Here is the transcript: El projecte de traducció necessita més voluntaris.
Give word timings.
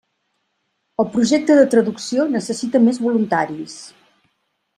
El 1.03 1.09
projecte 1.15 1.57
de 1.59 1.67
traducció 1.73 2.25
necessita 2.37 2.83
més 2.87 3.01
voluntaris. 3.09 3.79